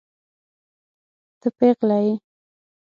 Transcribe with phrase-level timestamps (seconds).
[1.39, 2.13] ته پيغله يې.